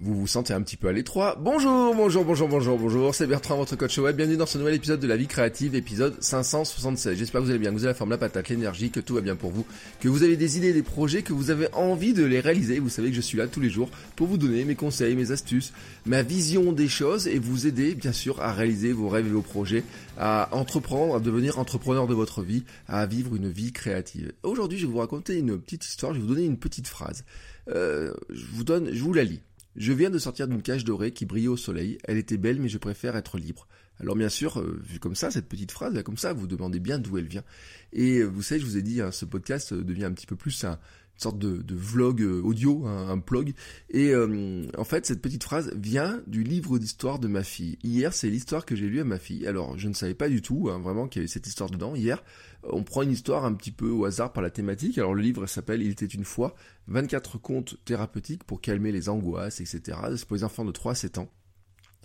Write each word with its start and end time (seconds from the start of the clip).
Vous 0.00 0.14
vous 0.14 0.26
sentez 0.28 0.52
un 0.54 0.62
petit 0.62 0.76
peu 0.76 0.86
à 0.86 0.92
l'étroit. 0.92 1.36
Bonjour, 1.40 1.92
bonjour, 1.92 2.24
bonjour, 2.24 2.46
bonjour, 2.46 2.78
bonjour. 2.78 3.12
C'est 3.16 3.26
Bertrand, 3.26 3.56
votre 3.56 3.74
coach 3.74 3.98
web. 3.98 4.14
Bienvenue 4.14 4.36
dans 4.36 4.46
ce 4.46 4.56
nouvel 4.56 4.74
épisode 4.74 5.00
de 5.00 5.08
la 5.08 5.16
vie 5.16 5.26
créative, 5.26 5.74
épisode 5.74 6.14
576. 6.22 7.18
J'espère 7.18 7.40
que 7.40 7.46
vous 7.46 7.50
allez 7.50 7.58
bien, 7.58 7.70
que 7.70 7.74
vous 7.74 7.82
avez 7.82 7.90
la 7.90 7.94
forme, 7.94 8.10
la 8.10 8.18
patate, 8.18 8.48
l'énergie, 8.48 8.92
que 8.92 9.00
tout 9.00 9.16
va 9.16 9.22
bien 9.22 9.34
pour 9.34 9.50
vous, 9.50 9.66
que 9.98 10.08
vous 10.08 10.22
avez 10.22 10.36
des 10.36 10.56
idées, 10.56 10.72
des 10.72 10.84
projets, 10.84 11.22
que 11.22 11.32
vous 11.32 11.50
avez 11.50 11.66
envie 11.72 12.12
de 12.12 12.24
les 12.24 12.38
réaliser. 12.38 12.78
Vous 12.78 12.90
savez 12.90 13.08
que 13.10 13.16
je 13.16 13.20
suis 13.20 13.38
là 13.38 13.48
tous 13.48 13.58
les 13.58 13.70
jours 13.70 13.90
pour 14.14 14.28
vous 14.28 14.38
donner 14.38 14.64
mes 14.64 14.76
conseils, 14.76 15.16
mes 15.16 15.32
astuces, 15.32 15.72
ma 16.06 16.22
vision 16.22 16.70
des 16.70 16.88
choses 16.88 17.26
et 17.26 17.40
vous 17.40 17.66
aider, 17.66 17.96
bien 17.96 18.12
sûr, 18.12 18.40
à 18.40 18.52
réaliser 18.52 18.92
vos 18.92 19.08
rêves 19.08 19.26
et 19.26 19.30
vos 19.30 19.42
projets, 19.42 19.82
à 20.16 20.48
entreprendre, 20.52 21.16
à 21.16 21.20
devenir 21.20 21.58
entrepreneur 21.58 22.06
de 22.06 22.14
votre 22.14 22.42
vie, 22.42 22.62
à 22.86 23.04
vivre 23.06 23.34
une 23.34 23.50
vie 23.50 23.72
créative. 23.72 24.32
Aujourd'hui, 24.44 24.78
je 24.78 24.86
vais 24.86 24.92
vous 24.92 24.98
raconter 24.98 25.38
une 25.38 25.58
petite 25.58 25.84
histoire, 25.84 26.14
je 26.14 26.20
vais 26.20 26.24
vous 26.24 26.34
donner 26.34 26.46
une 26.46 26.58
petite 26.58 26.86
phrase. 26.86 27.24
Euh, 27.68 28.14
je 28.30 28.44
vous 28.52 28.62
donne, 28.62 28.90
je 28.92 29.02
vous 29.02 29.12
la 29.12 29.24
lis. 29.24 29.40
Je 29.76 29.92
viens 29.92 30.10
de 30.10 30.18
sortir 30.18 30.48
d'une 30.48 30.62
cage 30.62 30.84
dorée 30.84 31.12
qui 31.12 31.26
brillait 31.26 31.48
au 31.48 31.56
soleil. 31.56 31.98
Elle 32.04 32.16
était 32.16 32.36
belle, 32.36 32.60
mais 32.60 32.68
je 32.68 32.78
préfère 32.78 33.16
être 33.16 33.38
libre. 33.38 33.68
Alors 34.00 34.16
bien 34.16 34.28
sûr, 34.28 34.60
euh, 34.60 34.80
vu 34.82 34.98
comme 34.98 35.14
ça, 35.14 35.30
cette 35.30 35.48
petite 35.48 35.72
phrase, 35.72 35.94
là, 35.94 36.02
comme 36.02 36.16
ça, 36.16 36.32
vous 36.32 36.46
demandez 36.46 36.80
bien 36.80 36.98
d'où 36.98 37.18
elle 37.18 37.26
vient. 37.26 37.44
Et 37.92 38.18
euh, 38.18 38.26
vous 38.26 38.42
savez, 38.42 38.60
je 38.60 38.66
vous 38.66 38.76
ai 38.76 38.82
dit, 38.82 39.00
hein, 39.00 39.10
ce 39.10 39.24
podcast 39.24 39.72
euh, 39.72 39.84
devient 39.84 40.04
un 40.04 40.12
petit 40.12 40.26
peu 40.26 40.36
plus 40.36 40.64
un, 40.64 40.78
sorte 41.22 41.38
de, 41.38 41.74
vlog 41.74 42.22
audio, 42.22 42.86
un, 42.86 43.18
plug. 43.18 43.54
Et 43.90 44.14
en 44.14 44.84
fait, 44.84 45.06
cette 45.06 45.20
petite 45.20 45.44
phrase 45.44 45.72
vient 45.76 46.22
du 46.26 46.42
livre 46.42 46.78
d'histoire 46.78 47.18
de 47.18 47.28
ma 47.28 47.42
fille. 47.42 47.78
Hier, 47.82 48.12
c'est 48.12 48.30
l'histoire 48.30 48.64
que 48.64 48.76
j'ai 48.76 48.86
lue 48.86 49.00
à 49.00 49.04
ma 49.04 49.18
fille. 49.18 49.46
Alors, 49.46 49.78
je 49.78 49.88
ne 49.88 49.94
savais 49.94 50.14
pas 50.14 50.28
du 50.28 50.42
tout, 50.42 50.68
hein, 50.70 50.78
vraiment, 50.78 51.08
qu'il 51.08 51.20
y 51.20 51.22
avait 51.22 51.28
cette 51.28 51.46
histoire 51.46 51.70
dedans. 51.70 51.94
Hier, 51.94 52.22
on 52.62 52.84
prend 52.84 53.02
une 53.02 53.12
histoire 53.12 53.44
un 53.44 53.52
petit 53.52 53.72
peu 53.72 53.90
au 53.90 54.04
hasard 54.04 54.32
par 54.32 54.42
la 54.42 54.50
thématique. 54.50 54.98
Alors, 54.98 55.14
le 55.14 55.22
livre 55.22 55.46
s'appelle 55.46 55.82
Il 55.82 55.90
était 55.90 56.06
une 56.06 56.24
fois 56.24 56.54
24 56.88 57.38
contes 57.38 57.76
thérapeutiques 57.84 58.44
pour 58.44 58.60
calmer 58.60 58.92
les 58.92 59.08
angoisses, 59.08 59.60
etc. 59.60 59.98
C'est 60.16 60.26
pour 60.26 60.36
les 60.36 60.44
enfants 60.44 60.64
de 60.64 60.72
3 60.72 60.92
à 60.92 60.94
7 60.94 61.18
ans. 61.18 61.30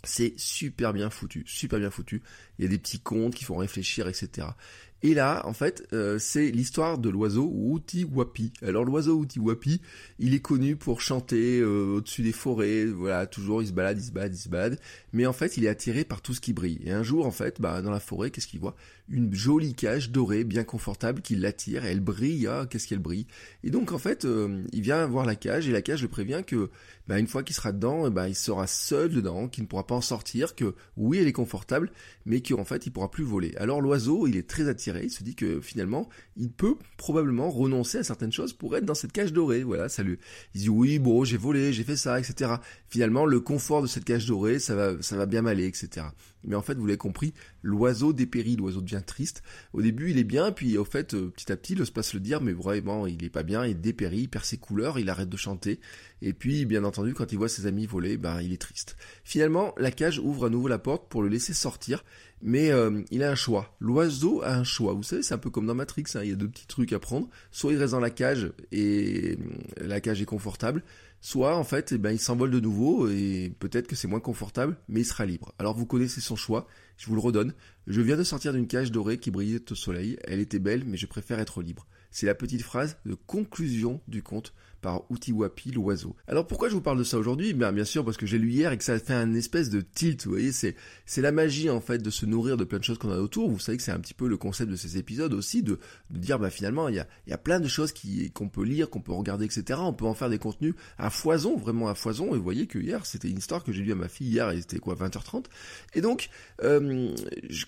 C'est 0.06 0.34
super 0.38 0.91
bien 0.91 1.09
foutu, 1.09 1.44
super 1.47 1.80
bien 1.80 1.89
foutu. 1.89 2.22
Il 2.58 2.64
y 2.64 2.67
a 2.67 2.69
des 2.69 2.78
petits 2.78 3.00
contes 3.00 3.36
qui 3.36 3.45
font 3.45 3.56
réfléchir, 3.56 4.09
etc. 4.09 4.47
Et 5.05 5.13
là, 5.13 5.41
en 5.45 5.51
fait, 5.51 5.85
euh, 5.91 6.17
c'est 6.17 6.49
l'histoire 6.49 6.97
de 6.97 7.09
l'oiseau 7.09 7.51
Wuti 7.53 8.05
Wapi. 8.05 8.53
Alors 8.65 8.85
l'oiseau 8.85 9.17
Wuti 9.17 9.37
Wapi, 9.37 9.81
il 10.17 10.33
est 10.33 10.39
connu 10.39 10.77
pour 10.77 11.01
chanter 11.01 11.59
euh, 11.59 11.97
au-dessus 11.97 12.21
des 12.21 12.31
forêts, 12.31 12.85
voilà, 12.85 13.27
toujours 13.27 13.61
il 13.61 13.67
se 13.67 13.73
balade, 13.73 13.99
il 13.99 14.05
se 14.05 14.11
balade, 14.13 14.33
il 14.33 14.39
se 14.39 14.47
balade. 14.47 14.79
Mais 15.11 15.25
en 15.25 15.33
fait, 15.33 15.57
il 15.57 15.65
est 15.65 15.67
attiré 15.67 16.05
par 16.05 16.21
tout 16.21 16.33
ce 16.33 16.39
qui 16.39 16.53
brille. 16.53 16.79
Et 16.85 16.93
un 16.93 17.03
jour, 17.03 17.25
en 17.25 17.31
fait, 17.31 17.59
bah, 17.59 17.81
dans 17.81 17.91
la 17.91 17.99
forêt, 17.99 18.31
qu'est-ce 18.31 18.47
qu'il 18.47 18.61
voit? 18.61 18.77
Une 19.09 19.33
jolie 19.33 19.73
cage 19.73 20.09
dorée, 20.09 20.45
bien 20.45 20.63
confortable, 20.63 21.21
qui 21.21 21.35
l'attire. 21.35 21.83
Elle 21.83 21.99
brille, 21.99 22.47
ah, 22.47 22.65
qu'est-ce 22.69 22.88
qu'elle 22.88 22.99
brille 22.99 23.27
Et 23.65 23.71
donc, 23.71 23.91
en 23.91 23.97
fait, 23.97 24.23
euh, 24.23 24.63
il 24.71 24.83
vient 24.83 25.05
voir 25.05 25.25
la 25.25 25.35
cage 25.35 25.67
et 25.67 25.73
la 25.73 25.81
cage 25.81 26.01
le 26.01 26.07
prévient 26.07 26.43
que, 26.47 26.69
bah, 27.09 27.19
une 27.19 27.27
fois 27.27 27.43
qu'il 27.43 27.57
sera 27.57 27.73
dedans, 27.73 28.09
bah, 28.09 28.29
il 28.29 28.35
sera 28.35 28.67
seul 28.67 29.09
dedans, 29.09 29.49
qu'il 29.49 29.65
ne 29.65 29.67
pourra 29.67 29.85
pas 29.85 29.95
en 29.95 30.01
sortir, 30.01 30.55
que 30.55 30.75
oui, 30.95 31.17
elle 31.17 31.28
est 31.28 31.33
confortable, 31.33 31.91
mais 32.25 32.39
qu'en 32.39 32.63
fait, 32.63 32.85
il 32.85 32.91
pourra 32.91 33.11
plus 33.11 33.25
voler. 33.25 33.53
Alors 33.57 33.81
l'oiseau, 33.81 34.28
il 34.28 34.38
est 34.38 34.47
très 34.47 34.69
attiré 34.69 34.92
il 35.01 35.09
se 35.09 35.23
dit 35.23 35.35
que 35.35 35.61
finalement, 35.61 36.09
il 36.35 36.51
peut 36.51 36.75
probablement 36.97 37.49
renoncer 37.49 37.99
à 37.99 38.03
certaines 38.03 38.31
choses 38.31 38.53
pour 38.53 38.75
être 38.75 38.85
dans 38.85 38.95
cette 38.95 39.11
cage 39.11 39.33
dorée. 39.33 39.63
Voilà, 39.63 39.89
ça 39.89 40.03
lui, 40.03 40.17
il 40.53 40.61
dit 40.61 40.69
oui, 40.69 40.99
bon, 40.99 41.23
j'ai 41.23 41.37
volé, 41.37 41.73
j'ai 41.73 41.83
fait 41.83 41.95
ça, 41.95 42.19
etc. 42.19 42.55
Finalement, 42.87 43.25
le 43.25 43.39
confort 43.39 43.81
de 43.81 43.87
cette 43.87 44.05
cage 44.05 44.25
dorée, 44.25 44.59
ça 44.59 44.75
va, 44.75 45.25
bien 45.25 45.41
m'aller, 45.41 45.65
etc. 45.65 46.07
Mais 46.43 46.55
en 46.55 46.61
fait, 46.61 46.75
vous 46.75 46.85
l'avez 46.85 46.97
compris, 46.97 47.33
l'oiseau 47.61 48.11
dépérit, 48.11 48.55
l'oiseau 48.55 48.81
devient 48.81 49.01
triste. 49.05 49.43
Au 49.71 49.81
début, 49.81 50.11
il 50.11 50.17
est 50.17 50.25
bien, 50.25 50.51
puis 50.51 50.77
au 50.77 50.83
fait, 50.83 51.13
euh, 51.13 51.29
petit 51.29 51.51
à 51.51 51.55
petit, 51.55 51.73
il 51.73 51.85
se 51.85 52.17
le 52.17 52.19
dire, 52.19 52.41
mais 52.41 52.51
vraiment, 52.51 53.07
il 53.07 53.23
est 53.23 53.29
pas 53.29 53.43
bien, 53.43 53.65
il 53.65 53.79
dépérit, 53.79 54.21
il 54.21 54.29
perd 54.29 54.43
ses 54.43 54.57
couleurs, 54.57 54.99
il 54.99 55.09
arrête 55.09 55.29
de 55.29 55.37
chanter. 55.37 55.79
Et 56.21 56.33
puis, 56.33 56.65
bien 56.65 56.83
entendu, 56.83 57.13
quand 57.13 57.31
il 57.31 57.37
voit 57.37 57.49
ses 57.49 57.65
amis 57.65 57.85
voler, 57.85 58.17
ben, 58.17 58.41
il 58.41 58.51
est 58.51 58.61
triste. 58.61 58.97
Finalement, 59.23 59.73
la 59.77 59.91
cage 59.91 60.19
ouvre 60.19 60.47
à 60.47 60.49
nouveau 60.49 60.67
la 60.67 60.79
porte 60.79 61.09
pour 61.09 61.21
le 61.21 61.29
laisser 61.29 61.53
sortir, 61.53 62.03
mais 62.43 62.71
euh, 62.71 63.01
il 63.09 63.23
a 63.23 63.31
un 63.31 63.35
choix. 63.35 63.73
L'oiseau 63.79 64.41
a 64.43 64.53
un 64.53 64.65
choix. 64.65 64.93
Vous 64.93 65.01
savez, 65.01 65.23
c'est 65.23 65.33
un 65.33 65.37
peu 65.37 65.49
comme 65.49 65.65
dans 65.65 65.73
Matrix, 65.73 66.03
hein, 66.15 66.19
il 66.23 66.29
y 66.29 66.33
a 66.33 66.35
deux 66.35 66.49
petits 66.49 66.67
trucs 66.67 66.91
à 66.91 66.99
prendre. 66.99 67.29
Soit 67.51 67.71
il 67.71 67.77
reste 67.77 67.93
dans 67.93 68.01
la 68.01 68.09
cage 68.09 68.51
et 68.73 69.37
euh, 69.79 69.87
la 69.87 70.01
cage 70.01 70.21
est 70.21 70.25
confortable, 70.25 70.83
soit 71.21 71.55
en 71.55 71.63
fait, 71.63 71.93
eh 71.93 71.97
ben, 71.97 72.11
il 72.11 72.19
s'envole 72.19 72.51
de 72.51 72.59
nouveau 72.59 73.07
et 73.07 73.53
peut-être 73.59 73.87
que 73.87 73.95
c'est 73.95 74.09
moins 74.09 74.19
confortable, 74.19 74.75
mais 74.89 74.99
il 74.99 75.05
sera 75.05 75.25
libre. 75.25 75.53
Alors 75.57 75.73
vous 75.75 75.85
connaissez 75.85 76.19
son 76.19 76.35
choix, 76.35 76.67
je 76.97 77.07
vous 77.07 77.15
le 77.15 77.21
redonne. 77.21 77.53
Je 77.87 78.01
viens 78.01 78.17
de 78.17 78.23
sortir 78.23 78.51
d'une 78.51 78.67
cage 78.67 78.91
dorée 78.91 79.17
qui 79.17 79.31
brillait 79.31 79.71
au 79.71 79.75
soleil. 79.75 80.17
Elle 80.25 80.41
était 80.41 80.59
belle, 80.59 80.83
mais 80.85 80.97
je 80.97 81.07
préfère 81.07 81.39
être 81.39 81.61
libre. 81.61 81.87
C'est 82.11 82.25
la 82.25 82.35
petite 82.35 82.61
phrase 82.61 82.97
de 83.05 83.15
conclusion 83.15 84.01
du 84.09 84.21
conte 84.21 84.53
par 84.83 85.03
Utiwapi 85.09 85.71
l'oiseau. 85.71 86.16
Alors 86.27 86.45
pourquoi 86.45 86.67
je 86.67 86.73
vous 86.73 86.81
parle 86.81 86.99
de 86.99 87.03
ça 87.03 87.17
aujourd'hui? 87.17 87.53
Bien 87.53 87.71
bien 87.71 87.85
sûr 87.85 88.03
parce 88.03 88.17
que 88.17 88.25
j'ai 88.25 88.38
lu 88.38 88.51
hier 88.51 88.71
et 88.71 88.77
que 88.77 88.83
ça 88.83 88.99
fait 88.99 89.13
un 89.13 89.33
espèce 89.33 89.69
de 89.69 89.81
tilt, 89.81 90.25
vous 90.25 90.31
voyez, 90.31 90.51
c'est 90.51 90.75
c'est 91.05 91.21
la 91.21 91.31
magie 91.31 91.69
en 91.69 91.79
fait 91.79 91.99
de 91.99 92.09
se 92.09 92.25
nourrir 92.25 92.57
de 92.57 92.66
plein 92.66 92.79
de 92.79 92.83
choses 92.83 92.97
qu'on 92.97 93.11
a 93.11 93.17
autour. 93.17 93.49
Vous 93.49 93.59
savez 93.59 93.77
que 93.77 93.83
c'est 93.83 93.93
un 93.93 93.99
petit 93.99 94.13
peu 94.13 94.27
le 94.27 94.35
concept 94.35 94.69
de 94.69 94.75
ces 94.75 94.97
épisodes 94.97 95.33
aussi 95.33 95.63
de, 95.63 95.79
dire 96.11 96.38
bah 96.38 96.49
finalement 96.49 96.89
il 96.89 96.95
y 97.27 97.33
a 97.33 97.38
plein 97.38 97.61
de 97.61 97.67
choses 97.67 97.93
qu'on 98.35 98.49
peut 98.49 98.63
lire, 98.63 98.89
qu'on 98.89 99.01
peut 99.01 99.13
regarder, 99.13 99.45
etc. 99.45 99.79
On 99.81 99.93
peut 99.93 100.05
en 100.05 100.13
faire 100.13 100.29
des 100.29 100.38
contenus 100.38 100.75
à 100.97 101.09
foison, 101.09 101.55
vraiment 101.55 101.88
à 101.88 101.95
foison. 101.95 102.35
Et 102.35 102.38
vous 102.38 102.43
voyez 102.43 102.67
que 102.67 102.77
hier 102.77 103.05
c'était 103.05 103.29
une 103.29 103.38
histoire 103.38 103.63
que 103.63 103.72
j'ai 103.72 103.83
lue 103.83 103.93
à 103.93 103.95
ma 103.95 104.09
fille 104.09 104.27
hier 104.27 104.49
et 104.51 104.59
c'était 104.59 104.79
quoi 104.79 104.95
20h30. 104.95 105.45
Et 105.93 106.01
donc 106.01 106.29
euh, 106.61 107.16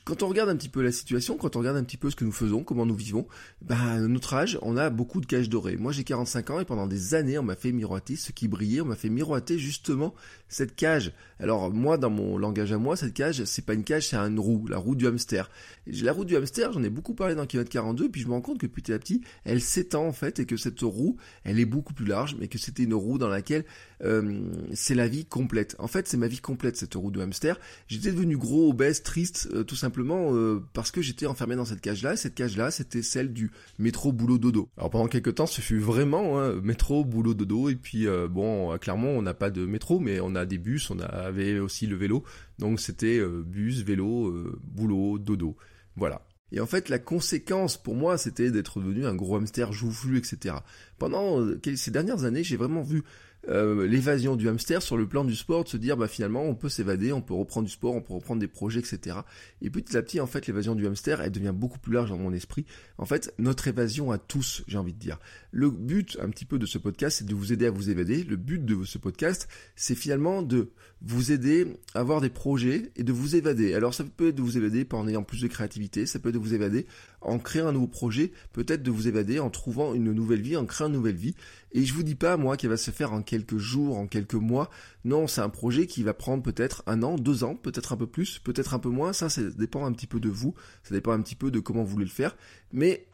quand 0.03 0.21
on 0.21 0.27
regarde 0.27 0.49
un 0.49 0.57
petit 0.57 0.69
peu 0.69 0.83
la 0.83 0.91
situation, 0.91 1.37
quand 1.37 1.55
on 1.55 1.59
regarde 1.59 1.77
un 1.77 1.83
petit 1.85 1.97
peu 1.97 2.09
ce 2.09 2.17
que 2.17 2.25
nous 2.25 2.33
faisons, 2.33 2.63
comment 2.63 2.85
nous 2.85 2.95
vivons, 2.95 3.25
bah 3.61 3.99
notre 3.99 4.33
âge, 4.33 4.59
on 4.61 4.75
a 4.75 4.89
beaucoup 4.89 5.21
de 5.21 5.25
cages 5.25 5.47
dorées. 5.47 5.77
Moi 5.77 5.93
j'ai 5.93 6.03
45 6.03 6.49
ans 6.49 6.59
et 6.59 6.65
pendant 6.65 6.87
des 6.87 7.04
années, 7.13 7.37
on 7.37 7.43
m'a 7.43 7.55
fait 7.55 7.71
miroiter 7.71 8.15
ce 8.15 8.31
qui 8.31 8.47
brillait, 8.47 8.81
on 8.81 8.85
m'a 8.85 8.95
fait 8.95 9.09
miroiter 9.09 9.59
justement 9.59 10.13
cette 10.47 10.75
cage. 10.75 11.11
Alors 11.39 11.71
moi, 11.71 11.97
dans 11.97 12.09
mon 12.09 12.37
langage 12.37 12.71
à 12.71 12.77
moi, 12.77 12.95
cette 12.95 13.13
cage, 13.13 13.43
c'est 13.43 13.65
pas 13.65 13.73
une 13.73 13.83
cage, 13.83 14.07
c'est 14.09 14.15
une 14.15 14.39
roue, 14.39 14.67
la 14.67 14.77
roue 14.77 14.95
du 14.95 15.05
hamster. 15.05 15.49
La 15.85 16.13
roue 16.13 16.25
du 16.25 16.35
hamster, 16.35 16.71
j'en 16.71 16.83
ai 16.83 16.89
beaucoup 16.89 17.13
parlé 17.13 17.35
dans 17.35 17.45
Kilomètre 17.45 17.71
42, 17.71 18.09
puis 18.09 18.21
je 18.21 18.27
me 18.27 18.33
rends 18.33 18.41
compte 18.41 18.57
que 18.57 18.67
petit 18.67 18.93
à 18.93 18.99
petit, 18.99 19.21
elle 19.43 19.61
s'étend 19.61 20.07
en 20.07 20.13
fait, 20.13 20.39
et 20.39 20.45
que 20.45 20.57
cette 20.57 20.81
roue, 20.81 21.17
elle 21.43 21.59
est 21.59 21.65
beaucoup 21.65 21.93
plus 21.93 22.05
large, 22.05 22.35
mais 22.39 22.47
que 22.47 22.57
c'était 22.57 22.83
une 22.83 22.93
roue 22.93 23.17
dans 23.17 23.27
laquelle 23.27 23.65
euh, 24.03 24.49
c'est 24.73 24.95
la 24.95 25.07
vie 25.07 25.25
complète. 25.25 25.75
En 25.79 25.87
fait, 25.87 26.07
c'est 26.07 26.17
ma 26.17 26.27
vie 26.27 26.39
complète, 26.39 26.77
cette 26.77 26.95
roue 26.95 27.11
de 27.11 27.21
hamster. 27.21 27.59
J'étais 27.87 28.11
devenu 28.11 28.37
gros, 28.37 28.69
obèse, 28.69 29.03
triste, 29.03 29.49
euh, 29.53 29.63
tout 29.63 29.75
simplement 29.75 30.33
euh, 30.33 30.63
parce 30.73 30.91
que 30.91 31.01
j'étais 31.01 31.25
enfermé 31.25 31.55
dans 31.55 31.65
cette 31.65 31.81
cage-là. 31.81 32.15
Cette 32.15 32.35
cage-là, 32.35 32.71
c'était 32.71 33.01
celle 33.01 33.33
du 33.33 33.51
métro 33.77 34.11
boulot 34.11 34.37
dodo. 34.37 34.69
Alors 34.77 34.89
pendant 34.89 35.07
quelques 35.07 35.35
temps, 35.35 35.47
ce 35.47 35.61
fut 35.61 35.79
vraiment 35.79 36.39
hein, 36.39 36.55
métro 36.63 36.94
boulot 37.03 37.33
dodo. 37.33 37.69
Et 37.69 37.75
puis 37.75 38.07
bon, 38.29 38.77
clairement, 38.77 39.09
on 39.09 39.21
n'a 39.21 39.33
pas 39.33 39.49
de 39.49 39.65
métro, 39.65 39.99
mais 39.99 40.19
on 40.19 40.35
a 40.35 40.45
des 40.45 40.57
bus, 40.57 40.89
on 40.89 40.99
avait 40.99 41.59
aussi 41.59 41.87
le 41.87 41.95
vélo. 41.95 42.23
Donc 42.59 42.79
c'était 42.79 43.19
bus, 43.45 43.83
vélo, 43.83 44.33
boulot, 44.63 45.19
dodo. 45.19 45.57
Voilà. 45.95 46.21
Et 46.51 46.59
en 46.61 46.67
fait, 46.67 46.89
la 46.89 46.99
conséquence 46.99 47.75
pour 47.75 47.95
moi, 47.95 48.17
c'était 48.17 48.51
d'être 48.51 48.79
devenu 48.79 49.05
un 49.05 49.15
gros 49.15 49.35
hamster 49.35 49.73
joufflu, 49.73 50.17
etc. 50.17 50.55
Pendant 50.99 51.45
ces 51.75 51.91
dernières 51.91 52.23
années, 52.23 52.43
j'ai 52.43 52.55
vraiment 52.55 52.83
vu 52.83 53.03
euh, 53.49 53.85
l'évasion 53.87 54.35
du 54.35 54.49
hamster 54.49 54.81
sur 54.81 54.97
le 54.97 55.07
plan 55.07 55.23
du 55.23 55.35
sport, 55.35 55.63
de 55.63 55.69
se 55.69 55.77
dire 55.77 55.97
bah 55.97 56.07
finalement 56.07 56.43
on 56.43 56.55
peut 56.55 56.69
s'évader, 56.69 57.11
on 57.13 57.21
peut 57.21 57.33
reprendre 57.33 57.67
du 57.67 57.71
sport, 57.71 57.93
on 57.93 58.01
peut 58.01 58.13
reprendre 58.13 58.39
des 58.39 58.47
projets, 58.47 58.79
etc. 58.79 59.17
Et 59.61 59.69
petit 59.69 59.95
à 59.97 60.01
petit 60.01 60.19
en 60.19 60.27
fait 60.27 60.47
l'évasion 60.47 60.75
du 60.75 60.87
hamster 60.87 61.21
elle 61.21 61.31
devient 61.31 61.53
beaucoup 61.53 61.79
plus 61.79 61.93
large 61.93 62.09
dans 62.09 62.17
mon 62.17 62.33
esprit. 62.33 62.65
En 62.97 63.05
fait 63.05 63.33
notre 63.37 63.67
évasion 63.67 64.11
à 64.11 64.17
tous, 64.17 64.63
j'ai 64.67 64.77
envie 64.77 64.93
de 64.93 64.99
dire. 64.99 65.19
Le 65.51 65.69
but 65.69 66.17
un 66.21 66.29
petit 66.29 66.45
peu 66.45 66.59
de 66.59 66.65
ce 66.65 66.77
podcast 66.77 67.19
c'est 67.19 67.27
de 67.27 67.35
vous 67.35 67.53
aider 67.53 67.65
à 67.65 67.71
vous 67.71 67.89
évader. 67.89 68.23
Le 68.23 68.35
but 68.35 68.63
de 68.63 68.83
ce 68.83 68.97
podcast 68.97 69.47
c'est 69.75 69.95
finalement 69.95 70.41
de 70.41 70.71
vous 71.01 71.31
aider 71.31 71.67
à 71.93 71.99
avoir 71.99 72.21
des 72.21 72.29
projets 72.29 72.91
et 72.95 73.03
de 73.03 73.11
vous 73.11 73.35
évader. 73.35 73.73
Alors 73.73 73.93
ça 73.93 74.03
peut 74.03 74.29
être 74.29 74.35
de 74.35 74.41
vous 74.41 74.57
évader 74.57 74.87
en 74.91 75.07
ayant 75.07 75.23
plus 75.23 75.41
de 75.41 75.47
créativité, 75.47 76.05
ça 76.05 76.19
peut 76.19 76.29
être 76.29 76.35
de 76.35 76.39
vous 76.39 76.53
évader 76.53 76.87
en 77.21 77.39
créant 77.39 77.67
un 77.67 77.71
nouveau 77.71 77.87
projet, 77.87 78.31
peut-être 78.53 78.83
de 78.83 78.91
vous 78.91 79.07
évader 79.07 79.39
en 79.39 79.49
trouvant 79.49 79.93
une 79.93 80.11
nouvelle 80.11 80.41
vie, 80.41 80.55
en 80.55 80.65
créant 80.65 80.87
une 80.87 80.93
nouvelle 80.93 81.15
vie. 81.15 81.35
Et 81.75 81.83
je 81.83 81.93
vous 81.93 82.03
dis 82.03 82.15
pas, 82.15 82.37
moi, 82.37 82.55
qu'elle 82.55 82.69
va 82.69 82.77
se 82.77 82.89
faire 82.89 83.11
en 83.11 83.21
quelques 83.21 83.57
jours, 83.57 83.97
en 83.97 84.07
quelques 84.07 84.35
mois. 84.35 84.69
Non, 85.03 85.27
c'est 85.27 85.41
un 85.41 85.49
projet 85.49 85.87
qui 85.87 86.03
va 86.03 86.13
prendre 86.13 86.41
peut-être 86.41 86.83
un 86.87 87.03
an, 87.03 87.17
deux 87.17 87.43
ans, 87.43 87.57
peut-être 87.57 87.91
un 87.91 87.97
peu 87.97 88.07
plus, 88.07 88.39
peut-être 88.39 88.73
un 88.73 88.79
peu 88.79 88.87
moins. 88.87 89.11
Ça, 89.11 89.27
ça 89.27 89.41
dépend 89.43 89.85
un 89.85 89.91
petit 89.91 90.07
peu 90.07 90.21
de 90.21 90.29
vous. 90.29 90.55
Ça 90.83 90.95
dépend 90.95 91.11
un 91.11 91.21
petit 91.21 91.35
peu 91.35 91.51
de 91.51 91.59
comment 91.59 91.83
vous 91.83 91.91
voulez 91.91 92.05
le 92.05 92.11
faire. 92.11 92.37
Mais 92.71 93.05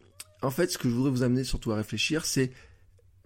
en 0.43 0.51
fait, 0.51 0.69
ce 0.69 0.77
que 0.77 0.87
je 0.87 0.93
voudrais 0.93 1.09
vous 1.09 1.23
amener 1.23 1.43
surtout 1.43 1.71
à 1.71 1.75
réfléchir, 1.75 2.23
c'est 2.23 2.51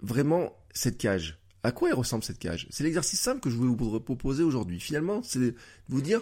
vraiment 0.01 0.53
cette 0.71 0.97
cage. 0.97 1.37
À 1.63 1.73
quoi 1.73 1.89
elle 1.89 1.95
ressemble 1.95 2.23
cette 2.23 2.39
cage? 2.39 2.67
C'est 2.69 2.85
l'exercice 2.85 3.19
simple 3.19 3.41
que 3.41 3.49
je 3.49 3.57
voulais 3.57 3.75
vous 3.75 3.99
proposer 3.99 4.41
aujourd'hui. 4.41 4.79
Finalement, 4.79 5.21
c'est 5.21 5.39
de 5.39 5.55
vous 5.89 6.01
dire 6.01 6.21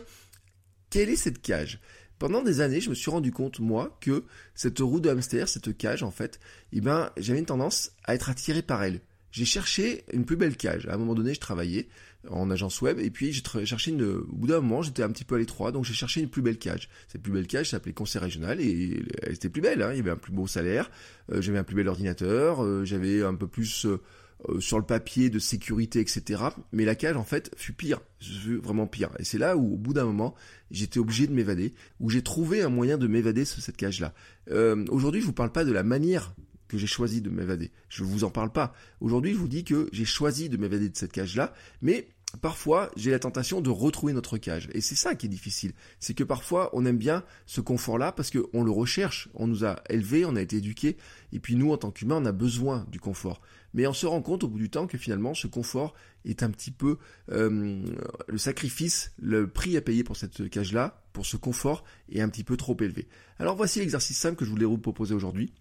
quelle 0.90 1.10
est 1.10 1.18
cette 1.18 1.40
cage? 1.40 1.80
Pendant 2.20 2.42
des 2.42 2.62
années, 2.62 2.82
je 2.82 2.90
me 2.90 2.96
suis 2.96 3.12
rendu 3.12 3.32
compte, 3.32 3.60
moi, 3.60 3.98
que 4.02 4.24
cette 4.56 4.80
roue 4.80 5.00
de 5.00 5.10
hamster, 5.10 5.50
cette 5.50 5.76
cage, 5.78 6.04
en 6.04 6.12
fait, 6.12 6.40
eh 6.72 6.82
ben, 6.82 7.12
j'avais 7.18 7.40
une 7.40 7.46
tendance 7.46 7.92
à 8.06 8.16
être 8.16 8.30
attiré 8.30 8.62
par 8.62 8.84
elle. 8.84 9.02
J'ai 9.32 9.46
cherché 9.46 10.04
une 10.14 10.26
plus 10.26 10.36
belle 10.36 10.56
cage. 10.56 10.86
À 10.88 10.94
un 10.94 10.98
moment 10.98 11.16
donné, 11.16 11.34
je 11.34 11.40
travaillais 11.40 11.88
en 12.30 12.50
agence 12.50 12.82
web 12.82 13.00
et 13.00 13.10
puis 13.10 13.34
j'ai 13.34 13.66
cherché 13.66 13.92
une, 13.92 14.04
au 14.04 14.36
bout 14.36 14.48
d'un 14.48 14.62
moment, 14.62 14.82
j'étais 14.82 15.04
un 15.04 15.10
petit 15.10 15.26
peu 15.26 15.36
à 15.36 15.38
l'étroit, 15.40 15.72
donc 15.72 15.86
j'ai 15.86 15.94
cherché 15.94 16.22
une 16.22 16.30
plus 16.30 16.42
belle 16.42 16.58
cage. 16.58 16.90
Cette 17.08 17.22
plus 17.22 17.34
belle 17.34 17.48
cage 17.48 17.72
s'appelait 17.72 17.94
Conseil 17.94 18.22
Régional 18.22 18.62
et 18.62 19.04
elle 19.22 19.34
était 19.34 19.50
plus 19.50 19.62
belle, 19.62 19.82
hein. 19.82 19.90
il 19.92 19.98
y 19.98 20.00
avait 20.00 20.12
un 20.12 20.18
plus 20.18 20.32
beau 20.32 20.48
salaire, 20.48 20.90
euh, 21.32 21.42
j'avais 21.42 21.58
un 21.58 21.64
plus 21.64 21.76
bel 21.76 21.88
ordinateur, 21.88 22.64
euh, 22.64 22.86
j'avais 22.86 23.24
un 23.24 23.36
peu 23.36 23.48
plus 23.48 23.86
euh, 23.86 24.00
euh, 24.50 24.60
sur 24.60 24.78
le 24.78 24.86
papier 24.86 25.30
de 25.30 25.40
sécurité, 25.40 26.00
etc. 26.00 26.44
Mais 26.72 26.86
la 26.86 26.96
cage, 26.96 27.18
en 27.18 27.24
fait, 27.24 27.52
fut 27.58 27.74
pire, 27.74 28.02
vraiment 28.62 28.88
pire. 28.88 29.10
Et 29.20 29.24
c'est 29.24 29.38
là 29.38 29.58
où, 29.58 29.74
au 29.74 29.78
bout 29.78 29.94
d'un 29.94 30.06
moment, 30.06 30.36
j'étais 30.72 31.00
obligé 31.00 31.28
de 31.28 31.34
m'évader, 31.34 31.74
où 32.00 32.10
j'ai 32.10 32.22
trouvé 32.22 32.62
un 32.62 32.70
moyen 32.70 32.98
de 32.98 33.08
m'évader 33.08 33.46
sur 33.46 33.62
cette 33.62 33.78
cage-là. 33.78 34.14
Euh, 34.52 34.86
Aujourd'hui, 34.90 35.22
je 35.22 35.26
vous 35.26 35.34
parle 35.34 35.52
pas 35.52 35.66
de 35.66 35.72
la 35.72 35.84
manière 35.84 36.34
que 36.68 36.78
j'ai 36.78 36.88
choisi 36.88 37.22
de 37.22 37.30
m'évader. 37.30 37.72
Je 37.90 38.04
vous 38.04 38.24
en 38.24 38.30
parle 38.30 38.52
pas. 38.52 38.74
Aujourd'hui, 39.00 39.34
je 39.34 39.38
vous 39.38 39.48
dis 39.48 39.64
que 39.64 39.90
j'ai 39.92 40.06
choisi 40.06 40.50
de 40.50 40.58
m'évader 40.58 40.90
de 40.90 40.98
cette 40.98 41.12
cage-là, 41.12 41.54
mais 41.82 42.08
parfois 42.42 42.90
j'ai 42.96 43.12
la 43.12 43.20
tentation 43.20 43.62
de 43.62 43.70
retrouver 43.70 44.14
notre 44.14 44.38
cage. 44.38 44.70
Et 44.74 44.82
c'est 44.82 44.96
ça 44.96 45.16
qui 45.16 45.28
est 45.28 45.30
difficile. 45.30 45.74
C'est 46.00 46.14
que 46.14 46.24
parfois 46.24 46.70
on 46.74 46.86
aime 46.86 46.98
bien 46.98 47.24
ce 47.46 47.62
confort-là 47.62 48.12
parce 48.12 48.32
qu'on 48.32 48.64
le 48.64 48.72
recherche, 48.72 49.30
on 49.36 49.48
nous 49.48 49.66
a 49.66 49.82
élevés, 49.90 50.26
on 50.26 50.36
a 50.36 50.42
été 50.42 50.58
éduqués, 50.58 50.98
et 51.32 51.40
puis 51.40 51.56
nous 51.56 51.72
en 51.72 51.78
tant 51.78 51.92
qu'humains 51.92 52.18
on 52.22 52.26
a 52.26 52.32
besoin 52.32 52.86
du 52.90 53.00
confort. 53.00 53.42
Mais 53.74 53.88
on 53.88 53.94
se 53.94 54.06
rend 54.06 54.22
compte 54.22 54.44
au 54.44 54.48
bout 54.48 54.60
du 54.60 54.70
temps 54.70 54.88
que 54.88 54.98
finalement 54.98 55.34
ce 55.34 55.48
confort 55.48 55.94
est 56.26 56.44
un 56.44 56.52
petit 56.52 56.72
peu 56.72 56.98
euh, 57.32 57.84
le 58.28 58.38
sacrifice, 58.38 59.12
le 59.20 59.48
prix 59.48 59.78
à 59.78 59.82
payer 59.82 60.04
pour 60.04 60.18
cette 60.18 60.50
cage-là, 60.50 61.04
pour 61.14 61.26
ce 61.26 61.38
confort 61.38 61.84
est 62.10 62.22
un 62.22 62.30
petit 62.30 62.44
peu 62.44 62.58
trop 62.58 62.78
élevé. 62.80 63.08
Alors 63.40 63.56
voici 63.56 63.80
l'exercice 63.80 64.18
simple 64.18 64.36
que 64.36 64.46
je 64.46 64.50
voulais 64.50 64.66
vous 64.66 64.78
proposer 64.78 65.14
aujourd'hui. 65.14 65.54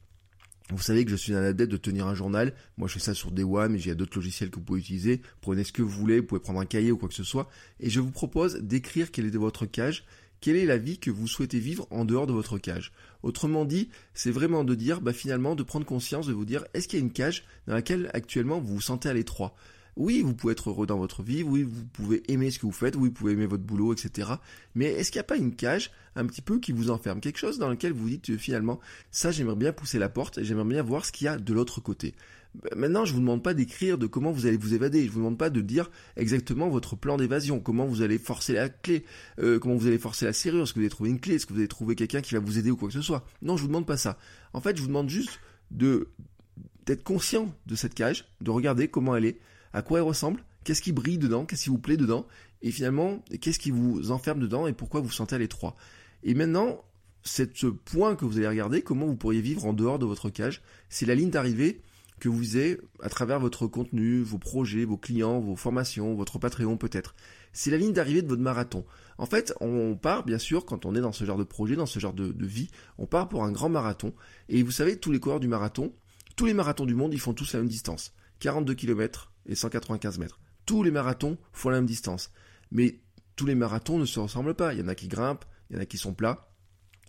Vous 0.70 0.82
savez 0.82 1.05
que 1.05 1.11
je 1.11 1.17
suis 1.17 1.35
un 1.35 1.43
adepte 1.43 1.70
de 1.70 1.76
tenir 1.76 2.06
un 2.06 2.14
journal. 2.14 2.55
Moi, 2.76 2.88
je 2.88 2.94
fais 2.94 3.00
ça 3.00 3.14
sur 3.14 3.31
Day 3.31 3.43
One, 3.43 3.73
mais 3.73 3.81
il 3.81 3.91
y 3.91 3.94
d'autres 3.94 4.17
logiciels 4.17 4.50
que 4.50 4.56
vous 4.56 4.65
pouvez 4.65 4.81
utiliser. 4.81 5.20
Prenez 5.41 5.65
ce 5.65 5.73
que 5.73 5.82
vous 5.82 5.88
voulez, 5.88 6.20
vous 6.20 6.26
pouvez 6.26 6.41
prendre 6.41 6.61
un 6.61 6.67
cahier 6.67 6.93
ou 6.93 6.97
quoi 6.97 7.08
que 7.08 7.15
ce 7.15 7.25
soit. 7.25 7.50
Et 7.81 7.91
je 7.91 8.00
vous 8.00 8.11
propose 8.11 8.56
d'écrire 8.56 9.11
quelle 9.11 9.26
est 9.26 9.37
votre 9.37 9.67
cage, 9.67 10.05
quelle 10.43 10.56
est 10.56 10.67
la 10.67 10.77
vie 10.77 10.99
que 10.99 11.11
vous 11.11 11.29
souhaitez 11.29 11.61
vivre 11.61 11.87
en 11.91 12.05
dehors 12.05 12.27
de 12.27 12.33
votre 12.33 12.59
cage? 12.59 12.93
Autrement 13.23 13.65
dit, 13.65 13.89
c'est 14.12 14.33
vraiment 14.33 14.65
de 14.65 14.75
dire, 14.75 15.00
bah, 15.00 15.12
finalement, 15.12 15.55
de 15.55 15.62
prendre 15.62 15.87
conscience, 15.87 16.27
de 16.27 16.33
vous 16.33 16.44
dire, 16.44 16.65
est-ce 16.75 16.89
qu'il 16.89 16.99
y 16.99 17.03
a 17.03 17.05
une 17.05 17.12
cage 17.12 17.44
dans 17.69 17.75
laquelle 17.75 18.11
actuellement 18.12 18.59
vous 18.59 18.75
vous 18.75 18.81
sentez 18.81 19.09
à 19.09 19.15
l'étroit? 19.15 19.55
Oui, 19.97 20.23
vous 20.23 20.35
pouvez 20.35 20.53
être 20.53 20.71
heureux 20.71 20.87
dans 20.87 20.99
votre 20.99 21.23
vie, 21.23 21.43
oui, 21.43 21.62
vous 21.62 21.85
pouvez 21.93 22.23
aimer 22.33 22.50
ce 22.50 22.59
que 22.59 22.67
vous 22.67 22.73
faites, 22.73 22.97
oui, 22.97 23.09
vous 23.09 23.15
pouvez 23.15 23.33
aimer 23.33 23.47
votre 23.47 23.62
boulot, 23.62 23.93
etc. 23.93 24.31
Mais 24.75 24.87
est-ce 24.87 25.11
qu'il 25.11 25.19
n'y 25.19 25.25
a 25.25 25.25
pas 25.25 25.37
une 25.37 25.55
cage 25.55 25.91
un 26.17 26.27
petit 26.27 26.43
peu 26.43 26.59
qui 26.59 26.73
vous 26.73 26.91
enferme 26.91 27.21
Quelque 27.21 27.39
chose 27.39 27.59
dans 27.59 27.69
lequel 27.69 27.93
vous 27.93 28.09
dites 28.09 28.37
finalement, 28.37 28.81
ça 29.11 29.31
j'aimerais 29.31 29.56
bien 29.56 29.73
pousser 29.73 29.99
la 29.99 30.09
porte 30.09 30.39
et 30.39 30.44
j'aimerais 30.44 30.65
bien 30.65 30.83
voir 30.83 31.05
ce 31.05 31.12
qu'il 31.12 31.27
y 31.27 31.29
a 31.29 31.37
de 31.37 31.53
l'autre 31.53 31.81
côté. 31.81 32.15
Bah, 32.55 32.71
maintenant, 32.77 33.05
je 33.05 33.15
vous 33.15 33.21
demande 33.21 33.43
pas 33.43 33.55
d'écrire 33.55 33.99
de 33.99 34.06
comment 34.06 34.31
vous 34.31 34.47
allez 34.47 34.56
vous 34.56 34.75
évader. 34.75 35.06
Je 35.06 35.11
vous 35.11 35.19
demande 35.19 35.39
pas 35.39 35.50
de 35.50 35.61
dire 35.61 35.91
exactement 36.17 36.69
votre 36.69 36.97
plan 36.97 37.17
d'évasion, 37.17 37.61
comment 37.61 37.87
vous 37.87 38.03
allez 38.03 38.19
forcer 38.19 38.53
la 38.53 38.69
clé, 38.69 39.05
euh, 39.39 39.59
comment 39.59 39.77
vous 39.77 39.87
allez 39.87 39.99
forcer 39.99 40.27
la 40.27 40.33
serrure, 40.33 40.65
est-ce 40.65 40.73
que 40.73 40.79
vous 40.79 40.85
allez 40.85 40.91
trouver 40.91 41.11
une 41.11 41.21
clé, 41.21 41.35
est-ce 41.35 41.47
que 41.47 41.53
vous 41.53 41.61
allez 41.61 41.69
trouver 41.69 41.94
quelqu'un 41.94 42.21
qui 42.21 42.35
va 42.35 42.41
vous 42.41 42.59
aider 42.59 42.71
ou 42.71 42.77
quoi 42.77 42.89
que 42.89 42.94
ce 42.94 43.03
soit. 43.03 43.25
Non, 43.41 43.56
je 43.56 43.62
vous 43.62 43.69
demande 43.69 43.87
pas 43.87 43.97
ça. 43.97 44.19
En 44.53 44.61
fait, 44.61 44.77
je 44.77 44.83
vous 44.83 44.89
demande 44.89 45.09
juste 45.09 45.41
d'être 45.71 47.03
conscient 47.03 47.55
de 47.67 47.75
cette 47.75 47.94
cage, 47.94 48.27
de 48.41 48.50
regarder 48.50 48.89
comment 48.89 49.17
elle 49.17 49.25
est, 49.25 49.39
à 49.72 49.82
quoi 49.82 49.98
elle 49.98 50.04
ressemble, 50.04 50.44
qu'est-ce 50.64 50.82
qui 50.82 50.92
brille 50.92 51.19
dedans, 51.19 51.44
qu'est-ce 51.44 51.64
qui 51.64 51.70
vous 51.70 51.78
plaît 51.78 51.96
dedans, 51.96 52.26
et 52.62 52.70
finalement, 52.70 53.22
qu'est-ce 53.40 53.58
qui 53.58 53.70
vous 53.70 54.10
enferme 54.10 54.40
dedans 54.40 54.66
et 54.66 54.72
pourquoi 54.72 55.00
vous 55.00 55.10
sentez 55.10 55.34
à 55.34 55.38
l'étroit? 55.38 55.74
Et 56.22 56.34
maintenant, 56.34 56.84
ce 57.24 57.66
point 57.66 58.14
que 58.16 58.24
vous 58.24 58.38
allez 58.38 58.48
regarder, 58.48 58.82
comment 58.82 59.06
vous 59.06 59.16
pourriez 59.16 59.40
vivre 59.40 59.64
en 59.64 59.72
dehors 59.72 59.98
de 59.98 60.06
votre 60.06 60.30
cage, 60.30 60.62
c'est 60.88 61.06
la 61.06 61.14
ligne 61.14 61.30
d'arrivée 61.30 61.80
que 62.20 62.28
vous 62.28 62.54
avez 62.54 62.80
à 63.00 63.08
travers 63.08 63.40
votre 63.40 63.66
contenu, 63.66 64.22
vos 64.22 64.38
projets, 64.38 64.84
vos 64.84 64.96
clients, 64.96 65.40
vos 65.40 65.56
formations, 65.56 66.14
votre 66.14 66.38
Patreon 66.38 66.76
peut-être. 66.76 67.16
C'est 67.52 67.72
la 67.72 67.78
ligne 67.78 67.92
d'arrivée 67.92 68.22
de 68.22 68.28
votre 68.28 68.42
marathon. 68.42 68.84
En 69.19 69.26
fait, 69.26 69.52
on 69.60 69.96
part, 69.96 70.24
bien 70.24 70.38
sûr, 70.38 70.64
quand 70.64 70.86
on 70.86 70.94
est 70.94 71.00
dans 71.00 71.10
ce 71.10 71.24
genre 71.24 71.36
de 71.36 71.44
projet, 71.44 71.74
dans 71.74 71.86
ce 71.86 71.98
genre 71.98 72.14
de, 72.14 72.28
de 72.28 72.46
vie, 72.46 72.69
on 72.96 73.06
part 73.06 73.28
pour 73.28 73.42
un 73.42 73.50
grand 73.50 73.69
marathon. 73.69 74.14
Et 74.48 74.62
vous 74.62 74.70
savez, 74.70 74.98
tous 74.98 75.10
les 75.10 75.19
coureurs 75.19 75.40
du 75.40 75.48
marathon, 75.48 75.92
tous 76.36 76.46
les 76.46 76.54
marathons 76.54 76.86
du 76.86 76.94
monde, 76.94 77.12
ils 77.12 77.20
font 77.20 77.34
tous 77.34 77.52
la 77.54 77.58
même 77.58 77.69
distance. 77.69 78.14
42 78.38 78.74
km, 78.74 79.31
et 79.47 79.55
195 79.55 80.19
mètres. 80.19 80.41
Tous 80.67 80.83
les 80.83 80.91
marathons 80.91 81.39
font 81.53 81.71
la 81.71 81.77
même 81.77 81.87
distance. 81.87 82.31
Mais 82.71 83.00
tous 83.37 83.47
les 83.47 83.55
marathons 83.55 83.99
ne 83.99 84.05
se 84.05 84.21
ressemblent 84.21 84.55
pas. 84.55 84.73
Il 84.73 84.81
y 84.81 84.83
en 84.83 84.89
a 84.89 84.94
qui 84.94 85.09
grimpent, 85.09 85.44
il 85.71 85.77
y 85.77 85.79
en 85.79 85.83
a 85.83 85.87
qui 85.87 85.99
sont 85.99 86.15
plats, 86.15 86.49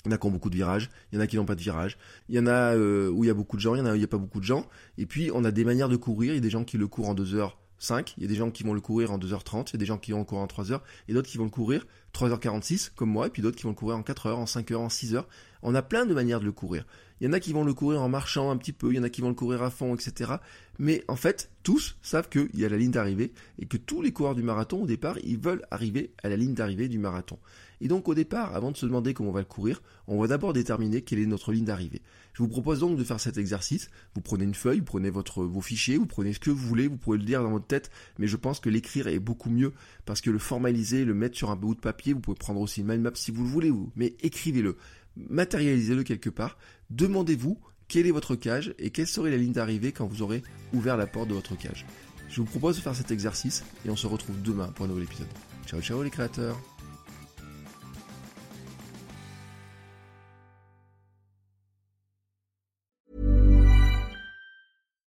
il 0.06 0.10
y 0.10 0.12
en 0.12 0.16
a 0.16 0.18
qui 0.18 0.28
ont 0.28 0.32
beaucoup 0.32 0.50
de 0.50 0.56
virages, 0.56 0.90
il 1.12 1.16
y 1.16 1.18
en 1.18 1.22
a 1.22 1.28
qui 1.28 1.38
n'ont 1.38 1.46
pas 1.46 1.56
de 1.56 1.62
virages, 1.62 1.98
il 2.30 2.36
y 2.36 2.40
en 2.40 2.48
a 2.48 2.76
euh, 2.76 3.10
où 3.10 3.24
il 3.24 3.28
y 3.28 3.30
a 3.30 3.34
beaucoup 3.34 3.56
de 3.56 3.62
gens, 3.62 3.76
il 3.76 3.80
y 3.80 3.82
en 3.82 3.86
a 3.86 3.92
où 3.92 3.96
il 3.96 4.00
n'y 4.00 4.04
a 4.04 4.08
pas 4.08 4.18
beaucoup 4.18 4.40
de 4.40 4.46
gens. 4.46 4.68
Et 4.98 5.06
puis 5.06 5.32
on 5.34 5.44
a 5.44 5.52
des 5.52 5.64
manières 5.64 5.90
de 5.90 5.96
courir, 5.96 6.34
il 6.34 6.36
y 6.36 6.40
a 6.40 6.42
des 6.42 6.50
gens 6.50 6.64
qui 6.64 6.78
le 6.78 6.88
courent 6.88 7.10
en 7.10 7.14
2 7.14 7.40
h 7.40 7.52
5, 7.84 8.14
il 8.18 8.24
y 8.24 8.26
a 8.26 8.30
des 8.30 8.36
gens 8.36 8.50
qui 8.50 8.64
vont 8.64 8.74
le 8.74 8.82
courir 8.82 9.12
en 9.12 9.20
2h30, 9.20 9.70
il 9.70 9.74
y 9.74 9.76
a 9.76 9.80
des 9.80 9.86
gens 9.86 9.98
qui 9.98 10.12
vont 10.12 10.20
le 10.20 10.26
courir 10.26 10.44
en 10.44 10.48
3h, 10.48 10.80
et 11.08 11.14
d'autres 11.14 11.30
qui 11.30 11.38
vont 11.38 11.44
le 11.44 11.50
courir 11.50 11.86
3h46, 12.14 12.92
comme 12.96 13.10
moi, 13.10 13.28
et 13.28 13.30
puis 13.30 13.42
d'autres 13.42 13.58
qui 13.58 13.64
vont 13.64 13.70
le 13.70 13.76
courir 13.76 13.98
en 13.98 14.02
4h, 14.02 14.34
en 14.34 14.46
5h, 14.46 14.76
en 14.76 14.88
6h. 14.88 15.26
On 15.64 15.76
a 15.76 15.82
plein 15.82 16.06
de 16.06 16.14
manières 16.14 16.40
de 16.42 16.46
le 16.46 16.52
courir. 16.52 16.86
Il 17.22 17.28
y 17.28 17.30
en 17.30 17.34
a 17.34 17.40
qui 17.40 17.54
vont 17.54 17.64
le 17.64 17.74
courir 17.74 18.02
en 18.02 18.10
marchant 18.10 18.52
un 18.52 18.58
petit 18.58 18.74
peu, 18.74 18.92
il 18.92 18.98
y 18.98 19.00
en 19.00 19.04
a 19.04 19.10
qui 19.10 19.22
vont 19.22 19.30
le 19.30 19.34
courir 19.34 19.64
à 19.64 19.70
fond, 19.70 19.96
etc. 19.96 20.34
Mais 20.78 21.04
en 21.08 21.16
fait, 21.16 21.50
tous 21.64 21.96
savent 22.02 22.28
qu'il 22.28 22.50
y 22.54 22.66
a 22.66 22.70
la 22.70 22.76
ligne 22.76 22.92
d'arrivée 22.92 23.32
et 23.60 23.66
que 23.66 23.78
tous 23.78 24.02
les 24.02 24.12
coureurs 24.12 24.36
du 24.36 24.44
marathon, 24.44 24.84
au 24.84 24.86
départ, 24.86 25.18
ils 25.24 25.40
veulent 25.40 25.66
arriver 25.72 26.12
à 26.22 26.28
la 26.28 26.36
ligne 26.36 26.54
d'arrivée 26.54 26.90
du 26.90 27.00
marathon. 27.00 27.40
Et 27.80 27.88
donc, 27.88 28.08
au 28.08 28.14
départ, 28.14 28.56
avant 28.56 28.72
de 28.72 28.78
se 28.78 28.86
demander 28.86 29.14
comment 29.14 29.30
on 29.30 29.34
va 29.34 29.40
le 29.40 29.46
courir, 29.46 29.82
on 30.08 30.20
va 30.20 30.28
d'abord 30.28 30.54
déterminer 30.54 31.02
quelle 31.02 31.20
est 31.20 31.26
notre 31.26 31.52
ligne 31.52 31.66
d'arrivée. 31.66 32.02
Je 32.34 32.42
vous 32.42 32.50
propose 32.50 32.80
donc 32.80 32.98
de 32.98 33.04
faire 33.04 33.20
cet 33.20 33.38
exercice. 33.38 33.90
Vous 34.16 34.22
prenez 34.22 34.44
une 34.44 34.56
feuille, 34.56 34.80
vous 34.80 34.86
prenez 34.86 35.10
votre, 35.10 35.44
vos 35.44 35.62
fichiers, 35.62 35.98
vous 35.98 36.06
prenez 36.06 36.34
ce 36.34 36.40
que 36.40 36.50
vous 36.50 36.68
voulez, 36.68 36.88
vous 36.88 36.98
pouvez 36.98 37.18
le 37.18 37.24
dire 37.24 37.44
dans 37.44 37.52
votre 37.52 37.68
tête, 37.68 37.92
mais 38.20 38.28
je 38.28 38.38
pense 38.38 38.60
que 38.60 38.70
l'écrire 38.70 39.08
est 39.08 39.20
beaucoup 39.20 39.50
mieux 39.50 39.74
parce 40.06 40.22
que 40.22 40.30
le 40.30 40.40
formaliser, 40.40 41.06
le 41.06 41.14
mettre 41.14 41.38
sur 41.38 41.52
un 41.52 41.56
bout 41.56 41.76
de 41.76 41.80
papier, 41.80 42.14
vous 42.14 42.22
pouvez 42.22 42.38
prendre 42.38 42.60
aussi 42.60 42.82
une 42.82 42.88
mind 42.88 43.02
map 43.02 43.12
si 43.16 43.32
vous 43.32 43.44
le 43.44 43.50
voulez, 43.50 43.72
mais 43.96 44.16
écrivez-le 44.22 44.78
matérialisez-le 45.16 46.04
quelque 46.04 46.30
part, 46.30 46.58
demandez-vous 46.90 47.60
quelle 47.88 48.08
est 48.08 48.12
votre 48.12 48.36
cage 48.36 48.74
et 48.80 48.90
quelle 48.90 49.08
serait 49.08 49.32
la 49.32 49.38
ligne 49.38 49.52
d'arrivée 49.52 49.92
quand 49.92 50.08
vous 50.08 50.22
aurez 50.22 50.44
ouvert 50.74 50.98
la 50.98 51.08
porte 51.08 51.30
de 51.30 51.34
votre 51.34 51.56
cage. 51.56 51.86
Je 52.30 52.42
vous 52.42 52.48
propose 52.48 52.78
de 52.78 52.82
faire 52.82 52.96
cet 52.96 53.12
exercice 53.12 53.64
et 53.86 53.90
on 53.90 53.96
se 53.96 54.08
retrouve 54.08 54.42
demain 54.42 54.68
pour 54.76 54.86
un 54.86 54.88
nouvel 54.88 55.04
épisode. 55.04 55.28
Ciao 55.66 55.82
ciao 55.82 56.04
les 56.04 56.10
créateurs 56.10 56.60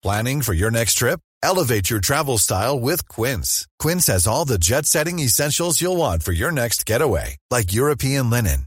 Planning 0.02 0.42
for 0.42 0.52
your 0.52 0.70
next 0.70 0.98
trip? 0.98 1.18
Elevate 1.42 1.88
your 1.88 1.98
travel 1.98 2.36
style 2.36 2.78
with 2.78 3.08
Quince. 3.08 3.66
Quince 3.78 4.06
has 4.08 4.26
all 4.26 4.44
the 4.44 4.58
jet-setting 4.58 5.18
essentials 5.18 5.80
you'll 5.80 5.96
want 5.96 6.22
for 6.22 6.32
your 6.32 6.52
next 6.52 6.84
getaway, 6.84 7.38
like 7.50 7.72
European 7.72 8.28
linen 8.28 8.66